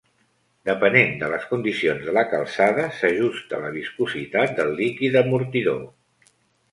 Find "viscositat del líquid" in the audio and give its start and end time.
3.75-5.19